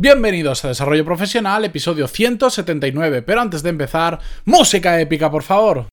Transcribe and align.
Bienvenidos 0.00 0.64
a 0.64 0.68
Desarrollo 0.68 1.04
Profesional, 1.04 1.64
episodio 1.64 2.06
179, 2.06 3.22
pero 3.22 3.40
antes 3.40 3.64
de 3.64 3.70
empezar, 3.70 4.20
música 4.44 5.00
épica, 5.00 5.28
por 5.28 5.42
favor. 5.42 5.88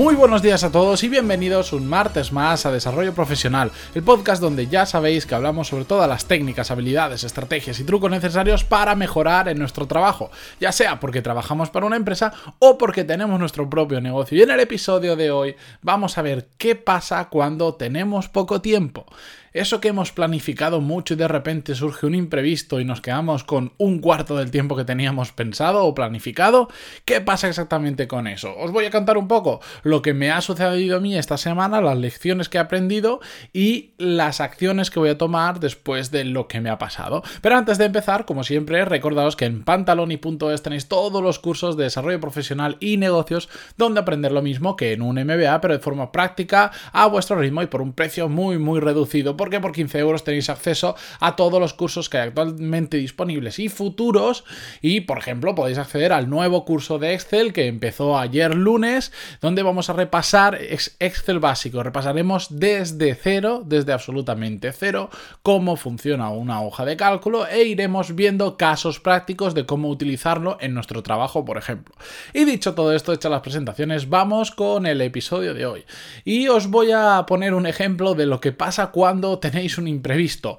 Muy 0.00 0.14
buenos 0.14 0.40
días 0.40 0.64
a 0.64 0.72
todos 0.72 1.04
y 1.04 1.10
bienvenidos 1.10 1.74
un 1.74 1.86
martes 1.86 2.32
más 2.32 2.64
a 2.64 2.72
Desarrollo 2.72 3.12
Profesional, 3.12 3.70
el 3.94 4.02
podcast 4.02 4.40
donde 4.40 4.66
ya 4.66 4.86
sabéis 4.86 5.26
que 5.26 5.34
hablamos 5.34 5.68
sobre 5.68 5.84
todas 5.84 6.08
las 6.08 6.24
técnicas, 6.24 6.70
habilidades, 6.70 7.22
estrategias 7.22 7.78
y 7.78 7.84
trucos 7.84 8.10
necesarios 8.10 8.64
para 8.64 8.94
mejorar 8.94 9.46
en 9.48 9.58
nuestro 9.58 9.86
trabajo, 9.86 10.30
ya 10.58 10.72
sea 10.72 10.98
porque 11.00 11.20
trabajamos 11.20 11.68
para 11.68 11.84
una 11.84 11.96
empresa 11.96 12.32
o 12.60 12.78
porque 12.78 13.04
tenemos 13.04 13.38
nuestro 13.38 13.68
propio 13.68 14.00
negocio. 14.00 14.38
Y 14.38 14.42
en 14.42 14.52
el 14.52 14.60
episodio 14.60 15.16
de 15.16 15.30
hoy 15.30 15.56
vamos 15.82 16.16
a 16.16 16.22
ver 16.22 16.48
qué 16.56 16.76
pasa 16.76 17.28
cuando 17.28 17.74
tenemos 17.74 18.30
poco 18.30 18.62
tiempo. 18.62 19.04
Eso 19.52 19.80
que 19.80 19.88
hemos 19.88 20.12
planificado 20.12 20.80
mucho 20.80 21.14
y 21.14 21.16
de 21.16 21.26
repente 21.26 21.74
surge 21.74 22.06
un 22.06 22.14
imprevisto 22.14 22.78
y 22.78 22.84
nos 22.84 23.00
quedamos 23.00 23.42
con 23.42 23.72
un 23.78 23.98
cuarto 23.98 24.36
del 24.36 24.52
tiempo 24.52 24.76
que 24.76 24.84
teníamos 24.84 25.32
pensado 25.32 25.84
o 25.84 25.92
planificado, 25.92 26.68
¿qué 27.04 27.20
pasa 27.20 27.48
exactamente 27.48 28.06
con 28.06 28.28
eso? 28.28 28.56
Os 28.56 28.70
voy 28.70 28.84
a 28.84 28.92
contar 28.92 29.18
un 29.18 29.26
poco 29.26 29.60
lo 29.82 30.02
que 30.02 30.14
me 30.14 30.30
ha 30.30 30.40
sucedido 30.40 30.98
a 30.98 31.00
mí 31.00 31.18
esta 31.18 31.36
semana, 31.36 31.80
las 31.80 31.98
lecciones 31.98 32.48
que 32.48 32.58
he 32.58 32.60
aprendido 32.60 33.18
y 33.52 33.90
las 33.98 34.40
acciones 34.40 34.88
que 34.88 35.00
voy 35.00 35.08
a 35.08 35.18
tomar 35.18 35.58
después 35.58 36.12
de 36.12 36.24
lo 36.24 36.46
que 36.46 36.60
me 36.60 36.70
ha 36.70 36.78
pasado. 36.78 37.24
Pero 37.42 37.56
antes 37.56 37.76
de 37.76 37.86
empezar, 37.86 38.26
como 38.26 38.44
siempre, 38.44 38.84
recordaos 38.84 39.34
que 39.34 39.46
en 39.46 39.64
pantaloni.es 39.64 40.62
tenéis 40.62 40.86
todos 40.86 41.24
los 41.24 41.40
cursos 41.40 41.76
de 41.76 41.84
desarrollo 41.84 42.20
profesional 42.20 42.76
y 42.78 42.98
negocios 42.98 43.48
donde 43.76 43.98
aprender 43.98 44.30
lo 44.30 44.42
mismo 44.42 44.76
que 44.76 44.92
en 44.92 45.02
un 45.02 45.16
MBA, 45.16 45.60
pero 45.60 45.74
de 45.74 45.80
forma 45.80 46.12
práctica, 46.12 46.70
a 46.92 47.08
vuestro 47.08 47.36
ritmo 47.36 47.62
y 47.62 47.66
por 47.66 47.82
un 47.82 47.94
precio 47.94 48.28
muy 48.28 48.56
muy 48.58 48.78
reducido 48.78 49.36
porque 49.40 49.58
por 49.58 49.72
15 49.72 49.98
euros 50.00 50.22
tenéis 50.22 50.50
acceso 50.50 50.96
a 51.18 51.34
todos 51.34 51.58
los 51.58 51.72
cursos 51.72 52.10
que 52.10 52.18
hay 52.18 52.28
actualmente 52.28 52.98
disponibles 52.98 53.58
y 53.58 53.70
futuros. 53.70 54.44
Y, 54.82 55.00
por 55.00 55.16
ejemplo, 55.16 55.54
podéis 55.54 55.78
acceder 55.78 56.12
al 56.12 56.28
nuevo 56.28 56.66
curso 56.66 56.98
de 56.98 57.14
Excel 57.14 57.54
que 57.54 57.66
empezó 57.66 58.18
ayer 58.18 58.54
lunes, 58.54 59.12
donde 59.40 59.62
vamos 59.62 59.88
a 59.88 59.94
repasar 59.94 60.58
Excel 60.60 61.38
básico. 61.38 61.82
Repasaremos 61.82 62.58
desde 62.58 63.14
cero, 63.14 63.62
desde 63.64 63.94
absolutamente 63.94 64.72
cero, 64.72 65.08
cómo 65.42 65.76
funciona 65.76 66.28
una 66.28 66.60
hoja 66.60 66.84
de 66.84 66.98
cálculo 66.98 67.46
e 67.46 67.64
iremos 67.64 68.14
viendo 68.14 68.58
casos 68.58 69.00
prácticos 69.00 69.54
de 69.54 69.64
cómo 69.64 69.88
utilizarlo 69.88 70.58
en 70.60 70.74
nuestro 70.74 71.02
trabajo, 71.02 71.46
por 71.46 71.56
ejemplo. 71.56 71.94
Y 72.34 72.44
dicho 72.44 72.74
todo 72.74 72.92
esto, 72.92 73.14
hechas 73.14 73.30
las 73.30 73.40
presentaciones, 73.40 74.10
vamos 74.10 74.50
con 74.50 74.84
el 74.84 75.00
episodio 75.00 75.54
de 75.54 75.64
hoy. 75.64 75.86
Y 76.26 76.48
os 76.48 76.68
voy 76.68 76.92
a 76.92 77.24
poner 77.26 77.54
un 77.54 77.64
ejemplo 77.64 78.14
de 78.14 78.26
lo 78.26 78.38
que 78.38 78.52
pasa 78.52 78.88
cuando 78.88 79.29
tenéis 79.38 79.78
un 79.78 79.88
imprevisto. 79.88 80.58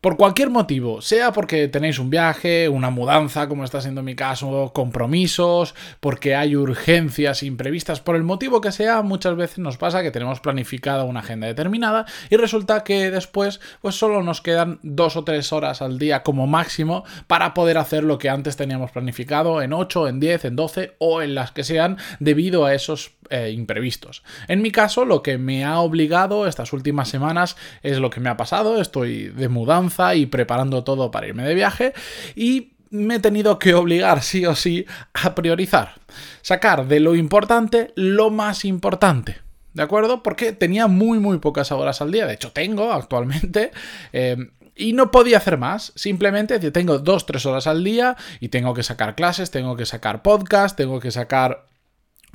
Por 0.00 0.16
cualquier 0.16 0.48
motivo, 0.48 1.02
sea 1.02 1.30
porque 1.30 1.68
tenéis 1.68 1.98
un 1.98 2.08
viaje, 2.08 2.70
una 2.70 2.88
mudanza, 2.88 3.48
como 3.48 3.64
está 3.64 3.82
siendo 3.82 4.02
mi 4.02 4.14
caso, 4.14 4.70
compromisos, 4.72 5.74
porque 6.00 6.34
hay 6.34 6.56
urgencias 6.56 7.42
imprevistas, 7.42 8.00
por 8.00 8.16
el 8.16 8.22
motivo 8.22 8.62
que 8.62 8.72
sea, 8.72 9.02
muchas 9.02 9.36
veces 9.36 9.58
nos 9.58 9.76
pasa 9.76 10.02
que 10.02 10.10
tenemos 10.10 10.40
planificada 10.40 11.04
una 11.04 11.20
agenda 11.20 11.48
determinada 11.48 12.06
y 12.30 12.36
resulta 12.36 12.82
que 12.82 13.10
después 13.10 13.60
pues 13.82 13.94
solo 13.94 14.22
nos 14.22 14.40
quedan 14.40 14.78
dos 14.82 15.16
o 15.16 15.24
tres 15.24 15.52
horas 15.52 15.82
al 15.82 15.98
día 15.98 16.22
como 16.22 16.46
máximo 16.46 17.04
para 17.26 17.52
poder 17.52 17.76
hacer 17.76 18.02
lo 18.02 18.16
que 18.16 18.30
antes 18.30 18.56
teníamos 18.56 18.92
planificado 18.92 19.60
en 19.60 19.74
8, 19.74 20.08
en 20.08 20.18
10, 20.18 20.46
en 20.46 20.56
12 20.56 20.94
o 20.96 21.20
en 21.20 21.34
las 21.34 21.52
que 21.52 21.62
sean 21.62 21.98
debido 22.20 22.64
a 22.64 22.72
esos 22.72 23.12
eh, 23.30 23.50
imprevistos. 23.50 24.22
En 24.48 24.60
mi 24.60 24.70
caso, 24.70 25.04
lo 25.04 25.22
que 25.22 25.38
me 25.38 25.64
ha 25.64 25.80
obligado 25.80 26.46
estas 26.46 26.72
últimas 26.72 27.08
semanas 27.08 27.56
es 27.82 27.98
lo 27.98 28.10
que 28.10 28.20
me 28.20 28.28
ha 28.28 28.36
pasado, 28.36 28.80
estoy 28.80 29.28
de 29.28 29.48
mudanza, 29.48 30.14
y 30.14 30.26
preparando 30.26 30.84
todo 30.84 31.10
para 31.10 31.28
irme 31.28 31.44
de 31.44 31.54
viaje 31.54 31.92
y 32.34 32.72
me 32.90 33.16
he 33.16 33.20
tenido 33.20 33.58
que 33.58 33.74
obligar 33.74 34.22
sí 34.22 34.44
o 34.46 34.54
sí 34.54 34.84
a 35.14 35.34
priorizar, 35.34 35.94
sacar 36.42 36.88
de 36.88 37.00
lo 37.00 37.14
importante 37.14 37.92
lo 37.94 38.30
más 38.30 38.64
importante. 38.64 39.38
¿De 39.72 39.82
acuerdo? 39.82 40.22
Porque 40.22 40.52
tenía 40.52 40.88
muy, 40.88 41.20
muy 41.20 41.38
pocas 41.38 41.70
horas 41.70 42.00
al 42.00 42.10
día. 42.10 42.26
De 42.26 42.34
hecho, 42.34 42.50
tengo 42.50 42.92
actualmente. 42.92 43.70
Eh, 44.12 44.36
y 44.74 44.94
no 44.94 45.10
podía 45.10 45.36
hacer 45.36 45.58
más. 45.58 45.92
Simplemente 45.94 46.58
tengo 46.70 46.98
dos, 46.98 47.26
tres 47.26 47.44
horas 47.44 47.66
al 47.66 47.84
día 47.84 48.16
y 48.40 48.48
tengo 48.48 48.72
que 48.74 48.82
sacar 48.82 49.14
clases, 49.14 49.50
tengo 49.50 49.76
que 49.76 49.84
sacar 49.84 50.22
podcast, 50.22 50.76
tengo 50.76 51.00
que 51.00 51.10
sacar 51.10 51.66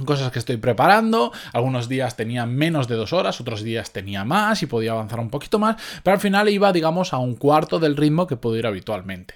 cosas 0.03 0.31
que 0.31 0.39
estoy 0.39 0.57
preparando. 0.57 1.31
Algunos 1.53 1.87
días 1.87 2.15
tenía 2.15 2.45
menos 2.45 2.87
de 2.87 2.95
dos 2.95 3.13
horas, 3.13 3.39
otros 3.39 3.63
días 3.63 3.91
tenía 3.91 4.25
más 4.25 4.61
y 4.63 4.65
podía 4.65 4.91
avanzar 4.91 5.19
un 5.19 5.29
poquito 5.29 5.59
más, 5.59 5.77
pero 6.03 6.15
al 6.15 6.19
final 6.19 6.49
iba, 6.49 6.73
digamos, 6.73 7.13
a 7.13 7.17
un 7.17 7.35
cuarto 7.35 7.79
del 7.79 7.95
ritmo 7.95 8.27
que 8.27 8.35
puedo 8.35 8.57
ir 8.57 8.67
habitualmente. 8.67 9.35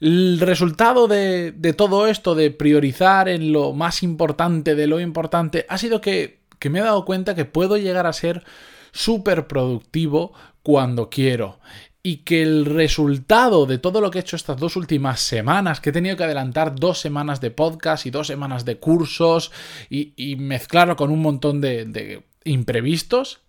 El 0.00 0.40
resultado 0.40 1.06
de, 1.06 1.52
de 1.52 1.72
todo 1.72 2.06
esto, 2.06 2.34
de 2.34 2.50
priorizar 2.50 3.28
en 3.28 3.52
lo 3.52 3.72
más 3.72 4.02
importante 4.02 4.74
de 4.74 4.86
lo 4.86 5.00
importante, 5.00 5.66
ha 5.68 5.78
sido 5.78 6.00
que, 6.00 6.40
que 6.58 6.70
me 6.70 6.80
he 6.80 6.82
dado 6.82 7.04
cuenta 7.04 7.34
que 7.34 7.44
puedo 7.44 7.76
llegar 7.76 8.06
a 8.06 8.12
ser 8.12 8.44
súper 8.92 9.46
productivo 9.46 10.32
cuando 10.62 11.10
quiero 11.10 11.58
y 12.06 12.18
que 12.18 12.42
el 12.42 12.66
resultado 12.66 13.64
de 13.64 13.78
todo 13.78 14.02
lo 14.02 14.10
que 14.10 14.18
he 14.18 14.20
hecho 14.20 14.36
estas 14.36 14.58
dos 14.58 14.76
últimas 14.76 15.20
semanas, 15.20 15.80
que 15.80 15.88
he 15.88 15.92
tenido 15.92 16.18
que 16.18 16.24
adelantar 16.24 16.74
dos 16.74 17.00
semanas 17.00 17.40
de 17.40 17.50
podcast 17.50 18.04
y 18.04 18.10
dos 18.10 18.26
semanas 18.26 18.66
de 18.66 18.76
cursos 18.76 19.50
y, 19.88 20.36
mezclarlo 20.36 20.96
con 20.96 21.10
un 21.10 21.22
montón 21.22 21.62
de, 21.62 22.22
imprevistos, 22.44 23.40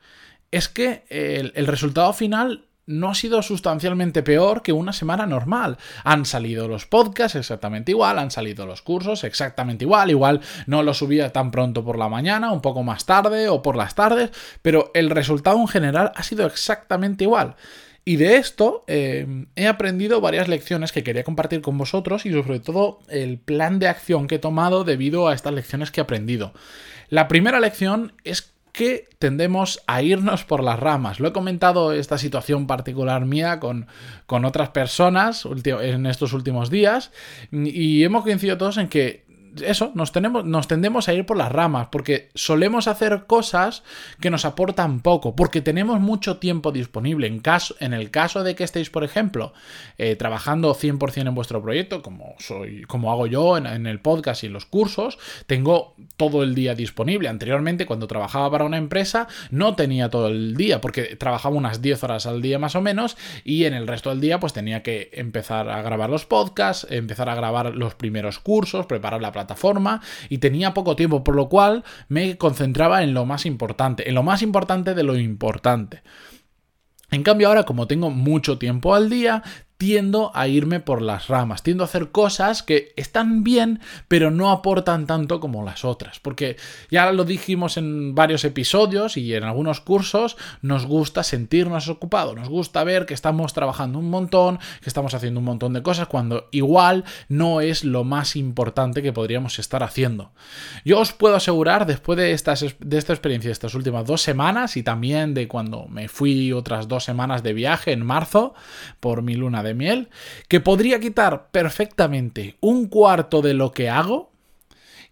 es 0.52 0.70
que 0.70 1.04
el, 1.10 1.52
el 1.56 1.68
resultado 1.68 2.14
final 2.14 2.64
no 2.86 3.10
ha 3.10 3.16
sido 3.16 3.42
sustancialmente 3.42 4.24
peor 4.24 4.62
que 4.62 4.72
una 4.72 4.94
semana 4.94 5.26
normal. 5.26 5.78
Han 6.06 6.24
salido 6.24 6.70
los 6.70 6.86
podcasts 6.86 7.36
exactamente 7.36 7.92
igual, 7.92 8.20
han 8.20 8.32
salido 8.32 8.66
los 8.66 8.82
cursos 8.82 9.26
exactamente 9.26 9.84
igual, 9.84 10.12
igual 10.12 10.40
no 10.66 10.82
los 10.82 11.00
subía 11.00 11.34
tan 11.34 11.52
pronto 11.52 11.84
por 11.84 11.98
la 11.98 12.08
mañana, 12.08 12.54
un 12.54 12.62
poco 12.62 12.84
más 12.84 13.06
tarde 13.06 13.50
o 13.50 13.62
por 13.62 13.76
las 13.76 13.96
tardes, 13.96 14.32
pero 14.62 14.92
el 14.94 15.10
resultado 15.10 15.60
en 15.60 15.68
general 15.68 16.14
ha 16.16 16.24
sido 16.24 16.46
exactamente 16.46 17.26
igual. 17.26 17.58
Y 18.08 18.18
de 18.18 18.38
esto 18.38 18.84
eh, 18.86 19.46
he 19.56 19.68
aprendido 19.68 20.22
varias 20.22 20.48
lecciones 20.48 20.92
que 20.92 21.04
quería 21.04 21.24
compartir 21.24 21.62
con 21.62 21.76
vosotros 21.80 22.28
y 22.28 22.32
sobre 22.32 22.60
todo 22.60 23.00
el 23.10 23.40
plan 23.40 23.80
de 23.80 23.88
acción 23.88 24.28
que 24.28 24.36
he 24.36 24.40
tomado 24.40 24.84
debido 24.84 25.28
a 25.28 25.34
estas 25.34 25.54
lecciones 25.54 25.90
que 25.90 26.02
he 26.02 26.04
aprendido. 26.04 26.54
La 27.10 27.28
primera 27.28 27.60
lección 27.60 28.14
es 28.24 28.54
que 28.76 29.08
tendemos 29.20 29.82
a 29.88 30.02
irnos 30.04 30.44
por 30.44 30.62
las 30.62 30.80
ramas. 30.80 31.20
Lo 31.20 31.30
he 31.30 31.34
comentado 31.34 31.94
esta 31.94 32.18
situación 32.18 32.68
particular 32.68 33.26
mía 33.26 33.60
con, 33.60 33.88
con 34.28 34.46
otras 34.46 34.70
personas 34.70 35.48
en 35.64 36.06
estos 36.06 36.34
últimos 36.34 36.70
días 36.70 37.12
y 37.52 38.04
hemos 38.04 38.24
coincidido 38.24 38.58
todos 38.58 38.78
en 38.78 38.90
que 38.90 39.25
eso, 39.64 39.92
nos, 39.96 40.12
tenemos, 40.12 40.46
nos 40.46 40.68
tendemos 40.68 41.08
a 41.08 41.14
ir 41.14 41.26
por 41.26 41.38
las 41.38 41.52
ramas, 41.52 41.88
porque 41.92 42.30
solemos 42.36 42.88
hacer 42.88 43.26
cosas 43.28 43.84
que 44.20 44.30
nos 44.30 44.46
aportan 44.46 45.00
poco, 45.00 45.36
porque 45.36 45.62
tenemos 45.62 46.00
mucho 46.00 46.38
tiempo 46.38 46.72
disponible. 46.72 47.28
En, 47.28 47.40
caso, 47.40 47.76
en 47.80 47.94
el 47.94 48.12
caso 48.12 48.44
de 48.44 48.56
que 48.56 48.64
estéis, 48.64 48.90
por 48.90 49.04
ejemplo, 49.04 49.54
eh, 49.98 50.16
trabajando 50.16 50.76
100% 50.76 51.28
en 51.28 51.36
vuestro 51.36 51.62
proyecto, 51.62 52.02
como, 52.02 52.36
soy, 52.40 52.84
como 52.84 53.12
hago 53.12 53.28
yo 53.28 53.58
en, 53.58 53.66
en, 53.66 53.88
el 53.88 54.02
podcast 54.02 54.44
y 54.44 54.48
en 54.48 54.54
los 54.54 54.66
cursos, 54.66 55.18
tengo 55.48 55.96
todo 56.18 56.44
el 56.44 56.54
día 56.54 56.76
disponible. 56.76 57.30
Anteriormente, 57.30 57.86
cuando 57.86 58.08
trabajaba 58.08 58.52
para 58.52 58.66
una 58.66 58.78
empresa, 58.78 59.28
no 59.52 59.76
tenía 59.76 60.10
todo 60.10 60.28
el 60.28 60.56
día, 60.56 60.82
porque 60.82 61.16
trabajaba 61.16 61.56
unas 61.56 61.82
10 61.82 62.04
horas 62.04 62.26
al 62.26 62.42
día 62.42 62.60
más 62.60 62.76
o 62.76 62.82
menos, 62.82 63.18
y 63.44 63.66
en 63.66 63.74
el 63.74 63.88
resto 63.88 64.10
del 64.10 64.22
día, 64.22 64.40
pues 64.40 64.54
tenía 64.54 64.84
que 64.84 65.10
empezar 65.14 65.70
a 65.70 65.82
grabar 65.82 66.10
los 66.10 66.26
podcasts, 66.26 66.88
empezar 66.90 67.30
a 67.30 67.36
grabar 67.36 67.74
los 67.76 67.96
primeros 67.96 68.40
cursos, 68.40 68.86
preparar 68.86 69.22
la 69.22 69.32
plataforma 69.32 69.45
plataforma 69.46 70.02
y 70.30 70.40
tenía 70.40 70.74
poco 70.74 70.96
tiempo, 70.96 71.24
por 71.24 71.36
lo 71.36 71.50
cual 71.50 71.84
me 72.08 72.38
concentraba 72.38 73.04
en 73.04 73.14
lo 73.14 73.26
más 73.26 73.46
importante, 73.46 74.10
en 74.10 74.16
lo 74.16 74.24
más 74.24 74.42
importante 74.42 74.94
de 74.94 75.04
lo 75.04 75.18
importante. 75.18 76.02
En 77.12 77.24
cambio 77.24 77.48
ahora 77.48 77.64
como 77.64 77.88
tengo 77.88 78.10
mucho 78.10 78.58
tiempo 78.58 78.96
al 78.96 79.10
día, 79.10 79.44
tiendo 79.86 80.32
a 80.34 80.48
irme 80.48 80.80
por 80.80 81.04
las 81.04 81.28
ramas, 81.28 81.62
tiendo 81.62 81.84
a 81.84 81.86
hacer 81.86 82.10
cosas 82.10 82.64
que 82.64 82.92
están 82.96 83.44
bien, 83.44 83.82
pero 84.08 84.32
no 84.32 84.50
aportan 84.50 85.06
tanto 85.06 85.40
como 85.40 85.64
las 85.64 85.86
otras, 85.86 86.20
porque 86.20 86.58
ya 86.90 87.12
lo 87.12 87.24
dijimos 87.24 87.78
en 87.78 88.16
varios 88.16 88.46
episodios 88.46 89.16
y 89.16 89.36
en 89.36 89.44
algunos 89.44 89.82
cursos, 89.82 90.38
nos 90.64 90.88
gusta 90.88 91.22
sentirnos 91.22 91.88
ocupados, 91.88 92.36
nos 92.36 92.50
gusta 92.50 92.84
ver 92.84 93.06
que 93.06 93.14
estamos 93.14 93.54
trabajando 93.54 94.00
un 94.00 94.10
montón, 94.10 94.58
que 94.82 94.90
estamos 94.90 95.14
haciendo 95.14 95.40
un 95.40 95.46
montón 95.46 95.74
de 95.74 95.84
cosas, 95.84 96.08
cuando 96.08 96.50
igual 96.50 97.04
no 97.30 97.62
es 97.62 97.84
lo 97.84 98.04
más 98.04 98.36
importante 98.36 99.04
que 99.04 99.14
podríamos 99.14 99.60
estar 99.60 99.84
haciendo. 99.84 100.32
Yo 100.84 101.00
os 101.00 101.14
puedo 101.14 101.36
asegurar, 101.36 101.86
después 101.86 102.18
de, 102.18 102.32
estas, 102.32 102.66
de 102.80 102.98
esta 102.98 103.14
experiencia 103.14 103.50
de 103.50 103.54
estas 103.54 103.76
últimas 103.76 104.08
dos 104.08 104.24
semanas 104.24 104.78
y 104.78 104.82
también 104.82 105.36
de 105.36 105.48
cuando 105.48 105.86
me 105.90 106.08
fui 106.08 106.54
otras 106.54 106.88
dos 106.88 107.04
semanas 107.04 107.44
de 107.44 107.54
viaje 107.54 107.92
en 107.92 108.04
marzo 108.04 108.56
por 109.00 109.22
mi 109.22 109.36
luna 109.36 109.62
de 109.62 109.75
miel, 109.76 110.10
que 110.48 110.60
podría 110.60 111.00
quitar 111.00 111.50
perfectamente 111.52 112.58
un 112.62 112.88
cuarto 112.88 113.42
de 113.42 113.54
lo 113.54 113.72
que 113.72 113.90
hago 113.90 114.32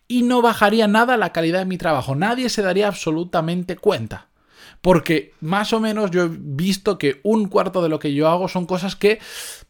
y 0.07 0.23
no 0.23 0.41
bajaría 0.41 0.87
nada 0.87 1.17
la 1.17 1.31
calidad 1.31 1.59
de 1.59 1.65
mi 1.65 1.77
trabajo. 1.77 2.15
Nadie 2.15 2.49
se 2.49 2.61
daría 2.61 2.87
absolutamente 2.87 3.75
cuenta 3.75 4.29
porque 4.83 5.31
más 5.39 5.71
o 5.71 5.79
menos 5.79 6.11
yo 6.11 6.23
he 6.23 6.29
visto 6.29 6.97
que 6.97 7.21
un 7.23 7.47
cuarto 7.47 7.81
de 7.81 7.87
lo 7.87 7.99
que 7.99 8.13
yo 8.13 8.27
hago 8.27 8.49
son 8.49 8.65
cosas 8.65 8.97
que 8.97 9.19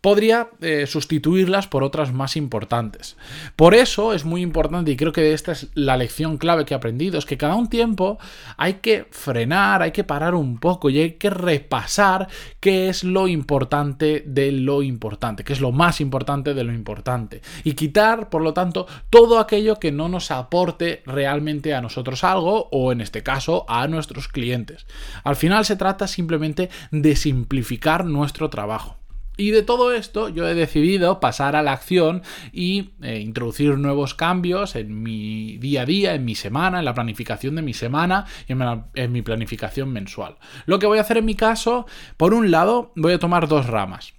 podría 0.02 0.50
eh, 0.60 0.88
sustituirlas 0.88 1.68
por 1.68 1.84
otras 1.84 2.12
más 2.12 2.36
importantes. 2.36 3.16
Por 3.56 3.76
eso 3.76 4.14
es 4.14 4.26
muy 4.26 4.42
importante, 4.42 4.90
y 4.90 4.98
creo 4.98 5.12
que 5.12 5.34
esta 5.34 5.52
es 5.52 5.70
la 5.76 5.98
lección 5.98 6.40
clave 6.40 6.66
que 6.66 6.74
he 6.74 6.78
aprendido, 6.78 7.20
es 7.20 7.28
que 7.28 7.38
cada 7.38 7.54
un 7.54 7.70
tiempo 7.70 8.18
hay 8.58 8.76
que 8.82 9.06
frenar, 9.12 9.84
hay 9.84 9.92
que 9.92 10.04
parar 10.04 10.34
un 10.34 10.58
poco 10.58 10.90
y 10.90 11.00
hay 11.00 11.12
que 11.12 11.30
repasar 11.30 12.28
qué 12.60 12.90
es 12.90 13.04
lo 13.04 13.28
importante 13.28 14.24
de 14.26 14.52
lo 14.52 14.82
importante, 14.82 15.44
qué 15.44 15.54
es 15.54 15.62
lo 15.62 15.72
más 15.72 16.02
importante 16.02 16.56
de 16.56 16.64
lo 16.64 16.74
importante. 16.74 17.44
Y 17.64 17.74
quitar, 17.74 18.30
por 18.32 18.42
lo 18.42 18.56
tanto, 18.56 18.88
todo 19.12 19.38
aquello 19.38 19.78
que 19.78 19.92
no 19.92 20.10
nos 20.10 20.32
aporte 20.32 21.04
realmente 21.06 21.76
a 21.76 21.82
nosotros 21.82 22.24
algo 22.24 22.68
o 22.72 22.92
en 22.92 23.00
este 23.00 23.22
caso 23.22 23.64
a 23.70 23.88
nuestros 23.88 24.28
clientes. 24.28 24.88
Al 25.24 25.36
final 25.36 25.66
se 25.66 25.76
trata 25.76 26.08
simplemente 26.08 26.70
de 26.92 27.16
simplificar 27.16 28.06
nuestro 28.06 28.50
trabajo. 28.50 28.98
Y 29.36 29.50
de 29.50 29.64
todo 29.64 29.92
esto 29.94 30.30
yo 30.30 30.48
he 30.48 30.54
decidido 30.54 31.20
pasar 31.20 31.56
a 31.56 31.64
la 31.64 31.72
acción 31.72 32.22
y 32.52 32.92
eh, 33.02 33.20
introducir 33.20 33.78
nuevos 33.80 34.14
cambios 34.14 34.76
en 34.76 35.02
mi 35.02 35.58
día 35.58 35.82
a 35.82 35.86
día, 35.86 36.14
en 36.14 36.24
mi 36.24 36.36
semana, 36.36 36.80
en 36.80 36.86
la 36.86 36.94
planificación 36.94 37.56
de 37.56 37.64
mi 37.64 37.74
semana 37.74 38.26
y 38.48 38.54
en, 38.54 38.62
en 38.94 39.12
mi 39.12 39.24
planificación 39.24 39.92
mensual. 39.92 40.38
Lo 40.68 40.78
que 40.78 40.86
voy 40.86 41.00
a 41.00 41.02
hacer 41.02 41.18
en 41.18 41.26
mi 41.26 41.34
caso, 41.34 41.88
por 42.16 42.36
un 42.36 42.52
lado, 42.52 42.92
voy 42.96 43.14
a 43.14 43.20
tomar 43.20 43.48
dos 43.48 43.66
ramas. 43.66 44.14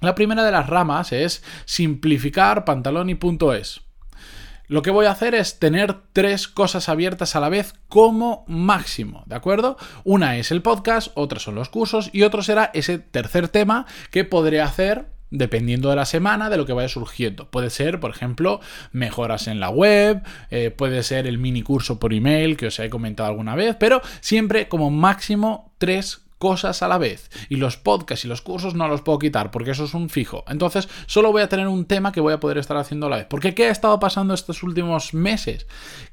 La 0.00 0.14
primera 0.14 0.44
de 0.44 0.52
las 0.52 0.68
ramas 0.68 1.10
es 1.12 1.42
simplificar 1.64 2.64
pantaloni.es. 2.64 3.85
Lo 4.68 4.82
que 4.82 4.90
voy 4.90 5.06
a 5.06 5.12
hacer 5.12 5.36
es 5.36 5.60
tener 5.60 5.94
tres 6.12 6.48
cosas 6.48 6.88
abiertas 6.88 7.36
a 7.36 7.40
la 7.40 7.48
vez 7.48 7.74
como 7.88 8.44
máximo, 8.48 9.22
¿de 9.26 9.36
acuerdo? 9.36 9.76
Una 10.02 10.36
es 10.38 10.50
el 10.50 10.60
podcast, 10.60 11.12
otra 11.14 11.38
son 11.38 11.54
los 11.54 11.68
cursos 11.68 12.10
y 12.12 12.22
otro 12.22 12.42
será 12.42 12.72
ese 12.74 12.98
tercer 12.98 13.48
tema 13.48 13.86
que 14.10 14.24
podré 14.24 14.60
hacer 14.60 15.06
dependiendo 15.30 15.90
de 15.90 15.96
la 15.96 16.04
semana, 16.04 16.50
de 16.50 16.56
lo 16.56 16.66
que 16.66 16.72
vaya 16.72 16.88
surgiendo. 16.88 17.50
Puede 17.50 17.70
ser, 17.70 18.00
por 18.00 18.10
ejemplo, 18.10 18.60
mejoras 18.90 19.46
en 19.46 19.60
la 19.60 19.70
web, 19.70 20.22
eh, 20.50 20.70
puede 20.70 21.02
ser 21.04 21.26
el 21.26 21.38
mini 21.38 21.62
curso 21.62 22.00
por 22.00 22.12
email 22.12 22.56
que 22.56 22.66
os 22.66 22.78
he 22.80 22.90
comentado 22.90 23.28
alguna 23.28 23.54
vez, 23.54 23.76
pero 23.78 24.02
siempre 24.20 24.68
como 24.68 24.90
máximo 24.90 25.74
tres 25.78 26.25
cosas 26.38 26.82
a 26.82 26.88
la 26.88 26.98
vez. 26.98 27.30
Y 27.48 27.56
los 27.56 27.76
podcasts 27.76 28.24
y 28.24 28.28
los 28.28 28.42
cursos 28.42 28.74
no 28.74 28.88
los 28.88 29.02
puedo 29.02 29.18
quitar 29.18 29.50
porque 29.50 29.70
eso 29.70 29.84
es 29.84 29.94
un 29.94 30.08
fijo. 30.08 30.44
Entonces 30.48 30.88
solo 31.06 31.32
voy 31.32 31.42
a 31.42 31.48
tener 31.48 31.68
un 31.68 31.84
tema 31.84 32.12
que 32.12 32.20
voy 32.20 32.32
a 32.32 32.40
poder 32.40 32.58
estar 32.58 32.76
haciendo 32.76 33.06
a 33.06 33.10
la 33.10 33.16
vez. 33.16 33.26
Porque 33.28 33.54
¿qué 33.54 33.66
ha 33.66 33.70
estado 33.70 33.98
pasando 33.98 34.34
estos 34.34 34.62
últimos 34.62 35.14
meses? 35.14 35.66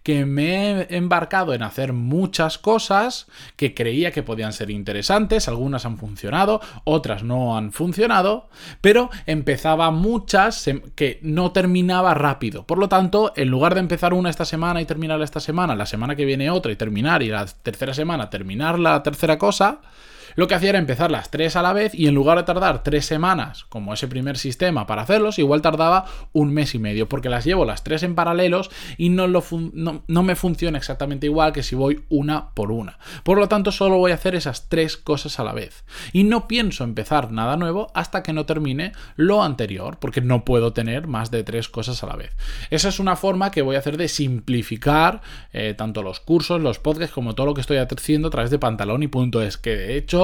Que 0.04 0.25
me 0.25 0.84
he 0.84 0.98
embarcado 0.98 1.54
en 1.54 1.64
hacer 1.64 1.94
muchas 1.94 2.58
cosas 2.58 3.28
que 3.56 3.74
creía 3.74 4.12
que 4.12 4.24
podían 4.24 4.54
ser 4.54 4.70
interesantes. 4.70 5.48
Algunas 5.48 5.86
han 5.86 5.98
funcionado, 5.98 6.62
otras 6.84 7.24
no 7.24 7.58
han 7.58 7.72
funcionado. 7.72 8.50
Pero 8.81 9.10
empezaba 9.26 9.92
muchas 9.92 10.69
que 10.96 11.19
no 11.22 11.52
terminaba 11.52 12.14
rápido. 12.14 12.66
Por 12.66 12.78
lo 12.78 12.90
tanto, 12.90 13.34
en 13.36 13.50
lugar 13.50 13.74
de 13.74 13.81
empezar 13.81 14.14
una 14.14 14.30
esta 14.30 14.46
semana 14.46 14.81
y 14.81 14.86
terminar 14.86 15.22
esta 15.22 15.40
semana, 15.40 15.76
la 15.76 15.86
semana 15.86 16.16
que 16.16 16.26
viene 16.26 16.50
otra 16.50 16.72
y 16.72 16.76
terminar 16.76 17.24
y 17.24 17.30
la 17.30 17.46
tercera 17.46 17.94
semana 17.94 18.30
terminar 18.30 18.80
la 18.80 19.04
tercera 19.04 19.38
cosa, 19.38 19.81
lo 20.35 20.47
que 20.47 20.56
hacía 20.56 20.69
era 20.69 20.80
empezar 20.80 21.12
las 21.12 21.31
tres 21.31 21.56
a 21.56 21.62
la 21.62 21.74
vez 21.74 21.94
y 21.94 22.07
en 22.07 22.15
lugar 22.15 22.38
de 22.38 22.44
tardar 22.44 22.83
tres 22.83 23.06
semanas, 23.06 23.65
como 23.69 23.94
ese 23.94 24.07
primer 24.07 24.38
sistema, 24.38 24.88
para 24.88 25.03
hacerlos, 25.03 25.39
igual 25.39 25.62
tardaba 25.62 26.06
un 26.31 26.53
mes 26.53 26.75
y 26.75 26.80
medio, 26.80 27.07
porque 27.07 27.30
las 27.30 27.45
llevo 27.45 27.65
las 27.65 27.83
tres 27.83 28.03
en 28.03 28.15
paralelos 28.15 28.69
y 28.97 29.09
no, 29.09 29.27
me 30.07 30.35
funciona 30.35 30.77
exactamente 30.77 31.27
igual 31.27 31.53
que 31.53 31.63
si 31.63 31.75
voy 31.75 32.03
una 32.09 32.50
por 32.53 32.71
una. 32.71 32.97
Por 33.24 33.38
lo 33.38 33.47
tanto, 33.47 33.71
solo 33.71 33.97
voy 33.97 34.12
a 34.12 34.15
hacer 34.15 34.35
esas 34.35 34.69
tres 34.69 34.97
cosas 34.97 35.39
a 35.39 35.44
la 35.44 35.53
vez. 35.53 35.83
Y 36.12 36.24
no 36.24 36.47
pienso 36.47 36.83
empezar 36.83 37.31
nada 37.31 37.57
nuevo 37.57 37.91
hasta 37.94 38.24
que 38.24 38.33
no 38.33 38.45
termine 38.45 38.94
lo 39.15 39.44
anterior, 39.44 39.97
porque 40.00 40.21
no 40.21 40.45
puedo 40.45 40.74
tener 40.74 41.07
más 41.07 41.31
de 41.31 41.44
tres 41.44 41.69
cosas 41.69 42.03
a 42.03 42.07
la 42.07 42.15
vez. 42.15 42.35
Esa 42.69 42.89
es 42.89 43.00
una 43.00 43.15
forma 43.15 43.51
que 43.51 43.62
voy 43.62 43.75
a 43.75 43.80
hacer 43.80 43.97
de 43.97 44.07
simplificar 44.07 45.21
eh, 45.51 45.74
tanto 45.77 46.01
los 46.01 46.19
cursos, 46.19 46.62
los 46.62 46.80
podcasts, 46.80 47.13
como 47.13 47.35
todo 47.35 47.47
lo 47.47 47.53
que 47.53 47.62
estoy 47.62 47.77
haciendo 47.77 48.27
a 48.27 48.31
través 48.31 48.51
de 48.51 48.59
pantalón 48.59 49.03
y 49.03 49.07
punto 49.07 49.41
es 49.41 49.57
que 49.57 49.75
de 49.75 49.97
hecho 49.97 50.23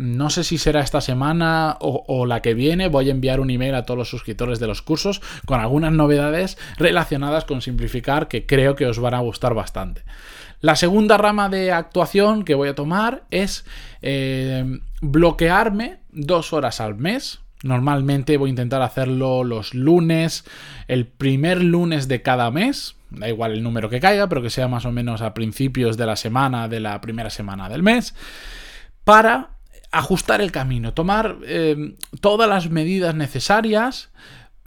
no 0.00 0.30
sé 0.30 0.44
si 0.44 0.56
será 0.56 0.80
esta 0.80 1.02
semana 1.02 1.76
o, 1.78 2.24
la 2.24 2.40
que 2.40 2.54
viene. 2.54 2.88
Voy 2.88 3.08
a 3.08 3.12
enviar 3.12 3.38
un 3.38 3.50
email 3.50 3.74
a 3.74 3.84
todos 3.84 3.98
los 3.98 4.08
suscriptores 4.08 4.58
de 4.58 4.66
los 4.66 4.80
cursos 4.80 5.20
con 5.44 5.60
algunas 5.60 5.92
novedades 5.92 6.56
relacionadas 6.78 7.44
con 7.44 7.60
simplificar 7.60 8.26
que 8.26 8.46
creo 8.46 8.76
que 8.76 8.86
os 8.86 8.98
van 8.98 9.12
a 9.12 9.18
gustar 9.18 9.52
bastante. 9.52 10.02
La 10.62 10.74
segunda 10.74 11.18
rama 11.18 11.50
de 11.50 11.70
actuación 11.70 12.44
que 12.44 12.54
voy 12.54 12.70
a 12.70 12.74
tomar 12.74 13.24
es 13.30 13.66
eh, 14.00 14.80
bloquearme 15.02 15.98
dos 16.12 16.54
horas 16.54 16.80
al 16.80 16.94
mes. 16.94 17.40
Normalmente 17.62 18.38
voy 18.38 18.48
a 18.48 18.56
intentar 18.56 18.80
hacerlo 18.80 19.44
los 19.44 19.74
lunes, 19.74 20.46
el 20.88 21.06
primer 21.06 21.62
lunes 21.62 22.08
de 22.08 22.22
cada 22.22 22.50
mes. 22.50 22.96
Da 23.10 23.28
igual 23.28 23.52
el 23.52 23.62
número 23.62 23.90
que 23.90 24.00
caiga, 24.00 24.30
pero 24.30 24.40
que 24.40 24.48
sea 24.48 24.66
más 24.66 24.86
o 24.86 24.92
menos 24.92 25.20
a 25.20 25.34
principios 25.34 25.98
de 25.98 26.06
la 26.06 26.16
semana, 26.16 26.68
de 26.68 26.80
la 26.80 27.02
primera 27.02 27.28
semana 27.28 27.68
del 27.68 27.82
mes 27.82 28.14
para 29.04 29.58
ajustar 29.92 30.40
el 30.40 30.52
camino, 30.52 30.94
tomar 30.94 31.38
eh, 31.44 31.96
todas 32.20 32.48
las 32.48 32.70
medidas 32.70 33.14
necesarias 33.14 34.10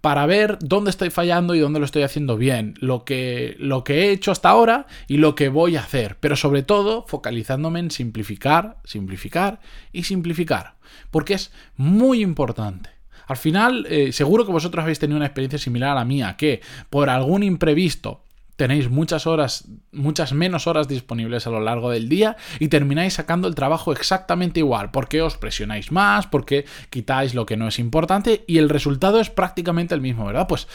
para 0.02 0.26
ver 0.26 0.58
dónde 0.60 0.90
estoy 0.90 1.12
fallando 1.12 1.56
y 1.56 1.60
dónde 1.60 1.80
lo 1.80 1.86
estoy 1.86 2.04
haciendo 2.04 2.36
bien, 2.36 2.74
lo 2.80 3.06
que, 3.06 3.56
lo 3.58 3.86
que 3.86 4.02
he 4.02 4.12
hecho 4.12 4.32
hasta 4.34 4.50
ahora 4.50 4.86
y 5.08 5.16
lo 5.16 5.34
que 5.34 5.48
voy 5.48 5.78
a 5.78 5.80
hacer, 5.80 6.18
pero 6.20 6.36
sobre 6.36 6.62
todo 6.62 7.06
focalizándome 7.08 7.80
en 7.80 7.90
simplificar, 7.90 8.80
simplificar 8.84 9.62
y 9.94 10.04
simplificar, 10.04 10.76
porque 11.10 11.36
es 11.36 11.54
muy 11.78 12.22
importante. 12.22 12.90
Al 13.28 13.38
final, 13.38 13.86
eh, 13.90 14.12
seguro 14.12 14.46
que 14.46 14.52
vosotros 14.52 14.84
habéis 14.84 15.00
tenido 15.00 15.16
una 15.16 15.26
experiencia 15.26 15.58
similar 15.58 15.92
a 15.92 15.96
la 15.96 16.04
mía, 16.04 16.36
que 16.38 16.60
por 16.90 17.10
algún 17.10 17.42
imprevisto 17.42 18.23
tenéis 18.56 18.90
muchas 18.90 19.28
horas, 19.28 19.68
muchas 19.92 20.34
menos 20.34 20.68
horas 20.68 20.88
disponibles 20.88 21.48
a 21.48 21.50
lo 21.50 21.60
largo 21.60 21.90
del 21.90 22.10
día 22.10 22.38
y 22.60 22.68
termináis 22.68 23.14
sacando 23.14 23.48
el 23.48 23.56
trabajo 23.56 23.92
exactamente 23.92 24.60
igual, 24.60 24.92
porque 24.92 25.22
os 25.22 25.38
presionáis 25.38 25.92
más, 25.92 26.28
porque 26.28 26.66
quitáis 26.90 27.34
lo 27.34 27.46
que 27.46 27.58
no 27.58 27.68
es 27.68 27.80
importante 27.80 28.44
y 28.48 28.58
el 28.58 28.70
resultado 28.70 29.20
es 29.20 29.30
prácticamente 29.30 29.96
el 29.96 30.02
mismo, 30.02 30.26
¿verdad? 30.26 30.48
Pues 30.48 30.68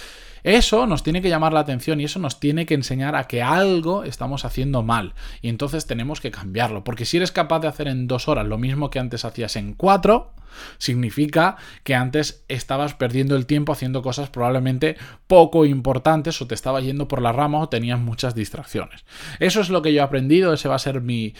eso 0.43 0.87
nos 0.87 1.03
tiene 1.03 1.23
que 1.23 1.29
llamar 1.29 1.53
la 1.53 1.61
atención 1.61 2.01
y 2.01 2.05
eso 2.05 2.19
nos 2.19 2.41
tiene 2.41 2.67
que 2.67 2.75
enseñar 2.75 3.17
a 3.17 3.25
que 3.25 3.43
algo 3.43 4.05
estamos 4.05 4.45
haciendo 4.45 4.83
mal 4.83 5.15
y 5.43 5.49
entonces 5.49 5.87
tenemos 5.87 6.21
que 6.21 6.31
cambiarlo, 6.31 6.85
porque 6.85 7.05
si 7.05 7.17
eres 7.17 7.33
capaz 7.33 7.61
de 7.61 7.69
hacer 7.69 7.89
en 7.89 8.07
dos 8.07 8.29
horas 8.29 8.47
lo 8.47 8.59
mismo 8.59 8.91
que 8.91 8.99
antes 8.99 9.25
hacías 9.25 9.57
en 9.57 9.75
cuatro, 9.75 10.33
significa 10.79 11.57
que 11.85 11.95
antes 11.95 12.45
estabas 12.49 12.95
perdiendo 12.95 13.37
el 13.37 13.47
tiempo 13.47 13.73
haciendo 13.73 14.03
cosas 14.03 14.31
probablemente 14.31 14.97
poco 15.27 15.65
importantes 15.67 16.41
o 16.41 16.47
te 16.47 16.55
estaba 16.55 16.81
yendo 16.81 17.09
por 17.09 17.23
la 17.23 17.33
rama 17.33 17.61
o 17.61 17.69
tenías 17.69 18.01
muchas 18.01 18.35
distracciones. 18.35 19.05
Eso 19.41 19.61
es 19.61 19.71
lo 19.71 19.83
que 19.83 19.93
yo 19.93 20.01
he 20.01 20.05
aprendido, 20.05 20.53
ese 20.53 20.69
va 20.69 20.77
a 20.77 20.81
ser 20.81 21.01
mi 21.01 21.35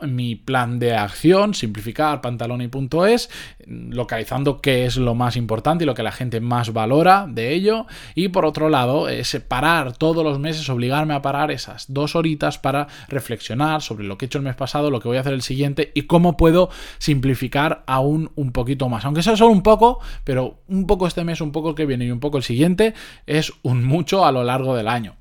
mi 0.00 0.36
plan 0.36 0.78
de 0.78 0.94
acción, 0.94 1.54
simplificar 1.54 2.20
pantaloni.es, 2.20 3.30
localizando 3.66 4.60
qué 4.60 4.86
es 4.86 4.96
lo 4.96 5.14
más 5.14 5.36
importante 5.36 5.84
y 5.84 5.86
lo 5.86 5.94
que 5.94 6.02
la 6.02 6.12
gente 6.12 6.40
más 6.40 6.72
valora 6.72 7.26
de 7.28 7.54
ello. 7.54 7.86
Y 8.14 8.28
por 8.28 8.44
otro 8.44 8.68
lado, 8.68 9.08
es 9.08 9.34
parar 9.48 9.96
todos 9.96 10.24
los 10.24 10.38
meses, 10.38 10.68
obligarme 10.68 11.14
a 11.14 11.22
parar 11.22 11.50
esas 11.50 11.86
dos 11.92 12.16
horitas 12.16 12.58
para 12.58 12.88
reflexionar 13.08 13.82
sobre 13.82 14.04
lo 14.04 14.18
que 14.18 14.24
he 14.24 14.26
hecho 14.26 14.38
el 14.38 14.44
mes 14.44 14.56
pasado, 14.56 14.90
lo 14.90 15.00
que 15.00 15.08
voy 15.08 15.16
a 15.16 15.20
hacer 15.20 15.32
el 15.32 15.42
siguiente 15.42 15.92
y 15.94 16.02
cómo 16.02 16.36
puedo 16.36 16.70
simplificar 16.98 17.84
aún 17.86 18.30
un 18.34 18.52
poquito 18.52 18.88
más. 18.88 19.04
Aunque 19.04 19.22
sea 19.22 19.36
solo 19.36 19.52
un 19.52 19.62
poco, 19.62 20.00
pero 20.24 20.62
un 20.68 20.86
poco 20.86 21.06
este 21.06 21.24
mes, 21.24 21.40
un 21.40 21.52
poco 21.52 21.70
el 21.70 21.74
que 21.74 21.86
viene 21.86 22.06
y 22.06 22.10
un 22.10 22.20
poco 22.20 22.36
el 22.36 22.42
siguiente, 22.42 22.94
es 23.26 23.52
un 23.62 23.84
mucho 23.84 24.24
a 24.24 24.32
lo 24.32 24.44
largo 24.44 24.74
del 24.76 24.88
año. 24.88 25.16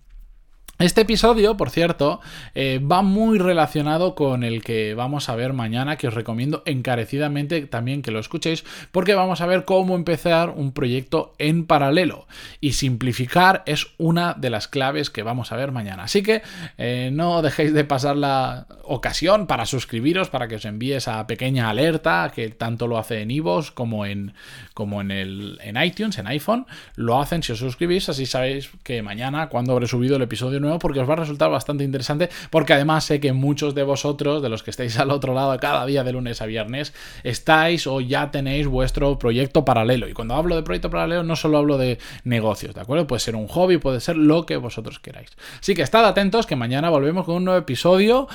Este 0.84 1.00
episodio, 1.00 1.56
por 1.56 1.70
cierto, 1.70 2.20
eh, 2.56 2.82
va 2.84 3.04
muy 3.04 3.40
relacionado 3.40 4.16
con 4.16 4.44
el 4.44 4.62
que 4.62 4.96
vamos 4.96 5.30
a 5.30 5.36
ver 5.38 5.54
mañana, 5.54 5.96
que 5.96 6.10
os 6.10 6.14
recomiendo 6.14 6.62
encarecidamente 6.66 7.66
también 7.68 8.02
que 8.02 8.12
lo 8.12 8.20
escuchéis, 8.20 8.66
porque 8.92 9.16
vamos 9.16 9.40
a 9.40 9.46
ver 9.46 9.64
cómo 9.64 9.96
empezar 9.96 10.50
un 10.50 10.74
proyecto 10.74 11.36
en 11.38 11.68
paralelo. 11.68 12.28
Y 12.60 12.74
simplificar 12.74 13.64
es 13.66 13.88
una 13.98 14.34
de 14.34 14.50
las 14.50 14.68
claves 14.68 15.10
que 15.10 15.24
vamos 15.24 15.54
a 15.54 15.56
ver 15.56 15.72
mañana. 15.72 16.04
Así 16.04 16.22
que 16.22 16.42
eh, 16.78 17.12
no 17.14 17.42
dejéis 17.42 17.74
de 17.74 17.86
pasar 17.86 18.18
la 18.18 18.68
ocasión 18.84 19.48
para 19.48 19.66
suscribiros, 19.66 20.30
para 20.30 20.50
que 20.50 20.56
os 20.56 20.66
envíe 20.66 20.96
esa 20.96 21.26
pequeña 21.28 21.70
alerta 21.70 22.30
que 22.36 22.50
tanto 22.50 22.88
lo 22.88 22.98
hace 22.98 23.22
en 23.22 23.32
iVoox 23.32 23.72
como 23.72 24.06
en, 24.06 24.34
como 24.74 25.00
en, 25.00 25.12
el, 25.12 25.60
en 25.64 25.82
iTunes, 25.82 26.18
en 26.18 26.28
iPhone. 26.28 26.66
Lo 26.98 27.22
hacen 27.22 27.42
si 27.42 27.54
os 27.54 27.60
suscribís, 27.60 28.10
así 28.10 28.26
sabéis 28.26 28.70
que 28.84 29.02
mañana, 29.02 29.48
cuando 29.48 29.72
habré 29.72 29.88
subido 29.88 30.18
el 30.18 30.22
episodio 30.24 30.60
nuevo, 30.60 30.73
porque 30.80 31.00
os 31.00 31.10
va 31.10 31.14
a 31.14 31.18
resultar 31.18 31.50
bastante 31.50 31.84
interesante, 31.84 32.30
porque 32.50 32.74
además 32.74 33.06
sé 33.06 33.20
que 33.20 33.34
muchos 33.34 33.76
de 33.76 33.84
vosotros, 33.84 34.42
de 34.42 34.50
los 34.50 34.64
que 34.64 34.72
estáis 34.72 34.98
al 35.00 35.12
otro 35.12 35.34
lado 35.34 35.58
cada 35.60 35.86
día 35.86 36.04
de 36.04 36.12
lunes 36.12 36.42
a 36.42 36.46
viernes, 36.46 36.94
estáis 37.24 37.88
o 37.88 38.02
ya 38.02 38.32
tenéis 38.32 38.68
vuestro 38.68 39.18
proyecto 39.18 39.66
paralelo. 39.66 40.08
Y 40.08 40.14
cuando 40.14 40.36
hablo 40.36 40.56
de 40.56 40.64
proyecto 40.64 40.90
paralelo 40.90 41.24
no 41.24 41.36
solo 41.36 41.58
hablo 41.58 41.78
de 41.78 42.00
negocios, 42.24 42.76
¿de 42.76 42.82
acuerdo? 42.82 43.08
Puede 43.08 43.20
ser 43.20 43.36
un 43.36 43.48
hobby, 43.48 43.78
puede 43.78 44.00
ser 44.00 44.18
lo 44.18 44.46
que 44.46 44.58
vosotros 44.58 45.00
queráis. 45.00 45.30
Así 45.60 45.76
que 45.76 45.82
estad 45.82 46.06
atentos 46.06 46.46
que 46.46 46.56
mañana 46.56 46.90
volvemos 46.90 47.26
con 47.26 47.36
un 47.36 47.46
nuevo 47.46 47.60
episodio 47.60 48.28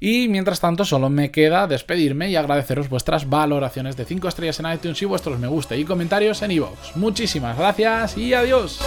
y 0.00 0.28
mientras 0.28 0.60
tanto 0.60 0.84
solo 0.84 1.10
me 1.10 1.30
queda 1.30 1.66
despedirme 1.66 2.30
y 2.30 2.36
agradeceros 2.36 2.88
vuestras 2.88 3.28
valoraciones 3.28 3.96
de 3.96 4.04
5 4.04 4.28
estrellas 4.28 4.60
en 4.60 4.72
iTunes 4.72 5.00
y 5.02 5.04
vuestros 5.04 5.38
me 5.38 5.48
gusta 5.48 5.76
y 5.76 5.84
comentarios 5.84 6.42
en 6.42 6.50
iVoox. 6.52 6.96
Muchísimas 6.96 7.56
gracias 7.56 8.16
y 8.16 8.34
adiós. 8.34 8.80